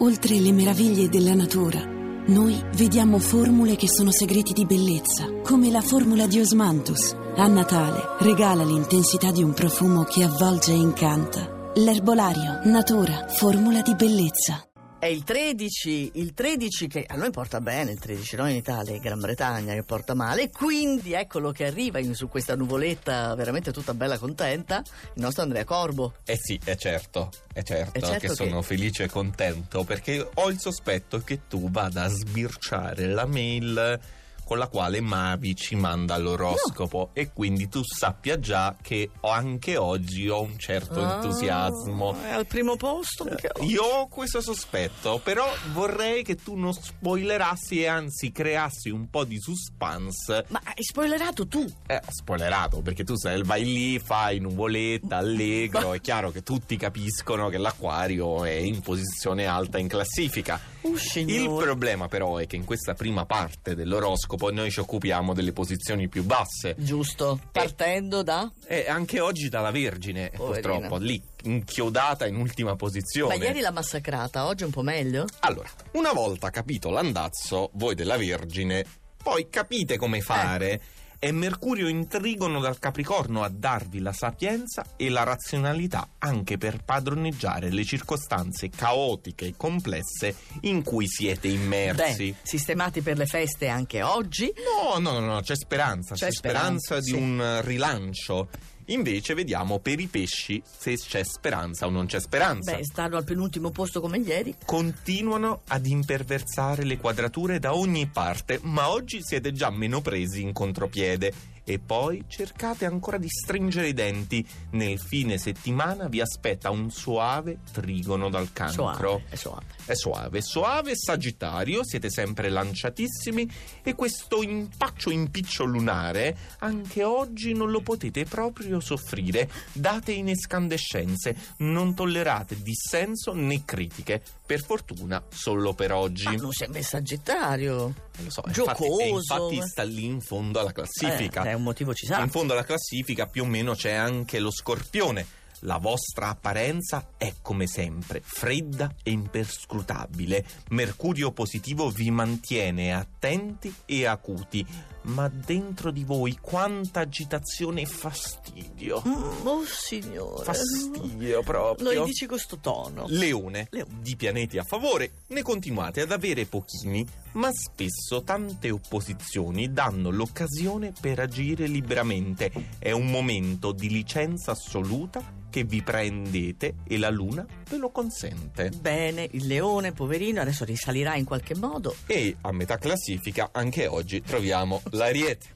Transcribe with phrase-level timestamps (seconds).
[0.00, 1.82] Oltre le meraviglie della natura,
[2.28, 7.16] noi vediamo formule che sono segreti di bellezza, come la formula di Osmanthus.
[7.34, 11.72] A Natale regala l'intensità di un profumo che avvolge e incanta.
[11.74, 14.67] L'erbolario, natura, formula di bellezza.
[15.00, 18.96] È il 13, il 13 che a noi porta bene, il 13 no in Italia,
[18.96, 23.70] è Gran Bretagna che porta male, quindi eccolo che arriva in, su questa nuvoletta veramente
[23.70, 24.82] tutta bella contenta,
[25.14, 26.14] il nostro Andrea Corbo.
[26.24, 30.28] Eh sì, è certo, è certo, È certo che che- sono felice e contento perché
[30.34, 34.00] ho il sospetto che tu vada a sbirciare la mail
[34.48, 39.76] con la quale Mavi ci manda l'oroscopo e quindi tu sappia già che ho- anche
[39.76, 42.12] oggi ho un certo entusiasmo.
[42.22, 43.24] Ah, È al primo posto?
[43.24, 49.10] Mica- Io ho questo sospetto, però vorrei che tu non spoilerassi e anzi creassi un
[49.10, 50.46] po' di suspense.
[50.48, 51.66] Ma hai spoilerato tu?
[51.86, 57.50] Eh, spoilerato, perché tu sai, vai lì, fai nuvoletta, allegro, è chiaro che tutti capiscono
[57.50, 60.58] che l'acquario è in posizione alta in classifica.
[60.82, 65.52] Oh, Il problema però è che in questa prima parte dell'oroscopo noi ci occupiamo delle
[65.52, 66.74] posizioni più basse.
[66.78, 68.50] Giusto, partendo da...
[68.66, 70.70] E anche oggi dalla Vergine, Poverina.
[70.72, 73.36] purtroppo, lì inchiodata in ultima posizione.
[73.36, 75.26] Ma ieri l'ha massacrata, oggi un po' meglio?
[75.40, 78.84] Allora, una volta capito l'andazzo, voi della Vergine,
[79.22, 80.80] poi capite come fare.
[81.20, 86.84] È Mercurio in trigono dal Capricorno a darvi la sapienza e la razionalità anche per
[86.84, 92.30] padroneggiare le circostanze caotiche e complesse in cui siete immersi.
[92.30, 94.52] Beh, sistemati per le feste anche oggi.
[94.54, 97.14] No, no, no, no, c'è speranza, c'è, C'è speranza, speranza, di sì.
[97.20, 98.48] un eh, rilancio.
[98.90, 102.74] Invece vediamo per i pesci se c'è speranza o non c'è speranza.
[102.74, 104.54] Beh, stanno al penultimo posto come ieri.
[104.64, 110.54] continuano ad imperversare le quadrature da ogni parte, ma oggi siete già meno presi in
[110.54, 111.32] contropiede piede
[111.68, 114.42] e poi cercate ancora di stringere i denti.
[114.70, 118.94] Nel fine settimana vi aspetta un suave trigono dal cancro.
[118.94, 119.66] Soave, è soave.
[119.84, 123.50] È suave, suave Sagittario, siete sempre lanciatissimi
[123.82, 129.50] e questo impaccio impiccio lunare anche oggi non lo potete proprio soffrire.
[129.72, 134.22] Date in escandescenze, non tollerate dissenso né critiche.
[134.46, 136.24] Per fortuna solo per oggi.
[136.24, 137.92] Ma non sembra Sagittario.
[138.18, 141.44] Eh, lo so, giocoso, infatti, infatti sta lì in fondo alla classifica.
[141.44, 142.22] Eh, un motivo ci sarà.
[142.22, 145.36] In fondo alla classifica più o meno c'è anche lo scorpione.
[145.62, 150.46] La vostra apparenza è come sempre fredda e imperscrutabile.
[150.68, 154.64] Mercurio positivo vi mantiene attenti e acuti,
[155.08, 159.02] ma dentro di voi quanta agitazione e fastidio.
[159.06, 160.44] Mm, oh signore.
[160.44, 161.92] Fastidio proprio.
[161.92, 163.06] Lo dici con sto tono.
[163.08, 164.00] Leone, Leone.
[164.00, 170.92] di pianeti a favore, ne continuate ad avere pochini, ma spesso tante opposizioni danno l'occasione
[170.98, 172.50] per agire liberamente.
[172.78, 178.70] È un momento di licenza assoluta che vi prendete e la luna ve lo consente.
[178.80, 181.96] Bene, il leone, poverino, adesso risalirà in qualche modo.
[182.06, 185.46] E a metà classifica anche oggi troviamo l'ariete.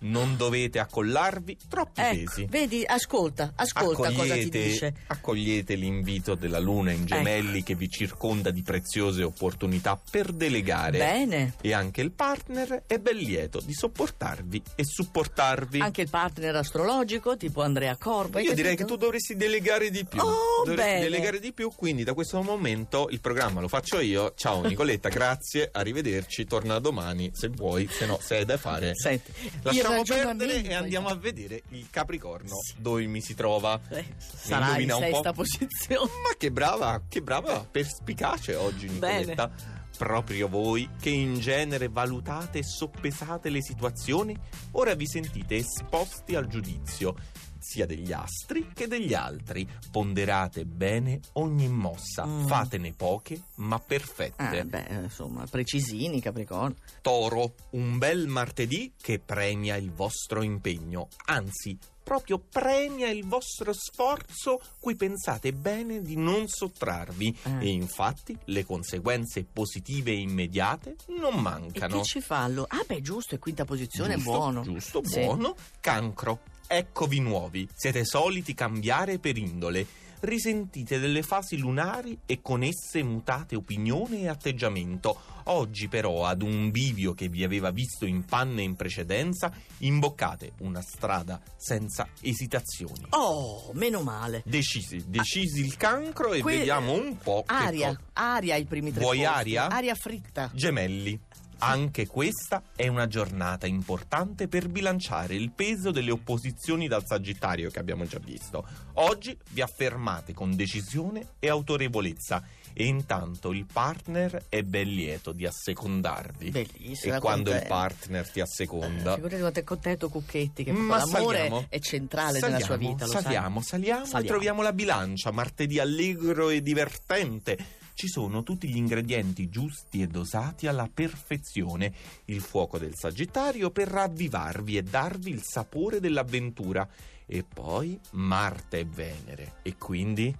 [0.00, 2.46] Non dovete accollarvi troppi Ecco, pesi.
[2.48, 4.94] vedi, ascolta, ascolta cosa ti dice.
[5.06, 10.98] accogliete l'invito della luna in gemelli che vi circonda di preziose opportunità per delegare.
[10.98, 11.54] Bene.
[11.60, 15.80] E anche il partner è ben lieto di sopportarvi e supportarvi.
[15.80, 18.38] Anche il partner astrologico, tipo Andrea Corbo.
[18.38, 20.20] hai Io direi che tu dovresti delegare di più.
[20.20, 21.00] Oh, dovresti bene.
[21.00, 24.32] delegare di più, quindi da questo momento il programma lo faccio io.
[24.36, 28.92] Ciao Nicoletta, grazie, arrivederci, torna domani se vuoi, se no se hai da fare.
[28.94, 29.27] Senti,
[29.62, 33.78] Lasciamo perdere e andiamo a vedere il Capricorno, dove mi si trova.
[33.88, 36.10] Eh, sarà in sesta posizione.
[36.22, 39.76] Ma che brava, che brava, perspicace oggi Nicoletta.
[39.98, 44.36] Proprio voi che in genere valutate e soppesate le situazioni,
[44.72, 47.16] ora vi sentite esposti al giudizio
[47.58, 49.68] sia degli astri che degli altri.
[49.90, 52.46] Ponderate bene ogni mossa, Mm.
[52.46, 54.60] fatene poche ma perfette.
[54.60, 56.76] Ah, beh, insomma, precisini, Capricorno.
[57.02, 61.76] Toro, un bel martedì che premia il vostro impegno, anzi,
[62.08, 67.66] proprio premia il vostro sforzo cui pensate bene di non sottrarvi Eh.
[67.66, 71.98] e infatti le conseguenze positive e immediate non E mancano.
[71.98, 72.68] che ci fa allora?
[72.70, 74.62] Ah, beh, giusto, è quinta posizione, giusto, buono.
[74.62, 75.20] Giusto, Sì.
[75.20, 75.54] buono.
[75.80, 76.40] Cancro.
[76.78, 77.66] Eccovi nuovi.
[77.74, 79.86] Siete soliti cambiare per indole.
[80.20, 85.16] Risentite delle fasi lunari e con esse mutate opinione e atteggiamento.
[85.44, 90.82] Oggi però ad un bivio che vi aveva visto in panne in precedenza, imboccate una
[90.82, 93.06] strada senza esitazioni.
[93.10, 94.42] Oh, meno male.
[94.44, 99.20] Decisi, decisi il cancro e Que- vediamo un po' Aria, aria i primi tre Vuoi
[99.20, 99.32] posti.
[99.32, 99.68] aria?
[99.68, 100.50] Aria fritta.
[100.52, 101.18] Gemelli.
[101.60, 107.78] Anche questa è una giornata importante per bilanciare il peso delle opposizioni dal Sagittario che
[107.80, 108.64] abbiamo già visto.
[108.94, 115.46] Oggi vi affermate con decisione e autorevolezza e intanto il partner è ben lieto di
[115.46, 116.50] assecondarvi.
[116.50, 117.16] Bellissimo.
[117.16, 117.74] E quando il contento.
[117.74, 119.14] partner ti asseconda.
[119.14, 121.66] Figurati quanto è contento Cucchetti, che Ma l'amore saliamo.
[121.68, 123.04] è centrale nella sua Saliamo, vita.
[123.06, 123.22] Lo sai.
[123.22, 124.26] saliamo, saliamo, e Saliamo.
[124.28, 127.58] troviamo la bilancia, martedì allegro e divertente.
[127.98, 131.92] Ci sono tutti gli ingredienti giusti e dosati alla perfezione.
[132.26, 136.88] Il fuoco del Sagittario per ravvivarvi e darvi il sapore dell'avventura.
[137.26, 139.54] E poi Marte e Venere.
[139.62, 140.32] E quindi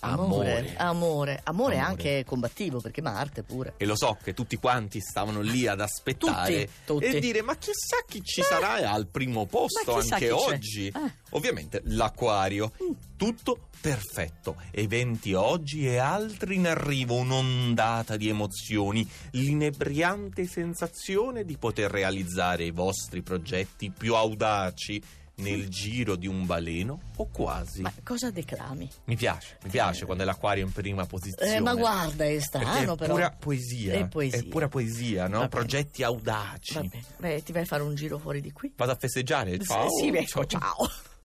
[0.00, 1.78] Amore, amore, amore, Amore.
[1.78, 3.74] anche combattivo perché Marte pure.
[3.76, 7.04] E lo so che tutti quanti stavano lì ad aspettare Tutti, tutti.
[7.16, 10.40] e dire ma chissà chi ci sarà al primo posto ma chissà anche chi c'è.
[10.54, 10.86] oggi.
[10.88, 11.12] Eh.
[11.30, 12.72] Ovviamente l'acquario.
[12.82, 12.92] Mm.
[13.16, 14.56] Tutto perfetto.
[14.70, 22.70] Eventi oggi e altri in arrivo, un'ondata di emozioni, l'inebriante sensazione di poter realizzare i
[22.70, 25.02] vostri progetti più audaci
[25.38, 27.82] nel giro di un baleno o quasi.
[27.82, 28.88] Ma cosa declami?
[29.04, 31.56] Mi piace, mi piace quando è l'acquario in prima posizione.
[31.56, 33.14] Eh, ma guarda, è Perché strano è però.
[33.14, 33.94] pura poesia.
[33.94, 34.38] È poesia.
[34.38, 35.30] È pura poesia, no?
[35.30, 35.48] Va bene.
[35.48, 36.74] Progetti audaci.
[36.74, 37.04] Va bene.
[37.16, 38.72] Beh, ti vai a fare un giro fuori di qui?
[38.76, 39.58] Vado a festeggiare.
[39.58, 39.88] Ciao.
[39.90, 40.90] Sì, ecco, ciao.